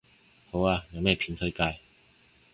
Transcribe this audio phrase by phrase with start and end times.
[0.49, 1.77] 好啊，有咩片推介